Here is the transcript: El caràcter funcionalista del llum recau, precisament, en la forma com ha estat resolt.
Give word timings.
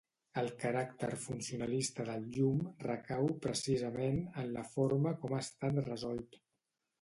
El 0.41 0.47
caràcter 0.61 1.09
funcionalista 1.25 2.05
del 2.07 2.25
llum 2.37 2.63
recau, 2.85 3.29
precisament, 3.45 4.19
en 4.45 4.51
la 4.57 4.65
forma 4.73 5.13
com 5.21 5.37
ha 5.39 5.43
estat 5.47 5.79
resolt. 5.93 6.41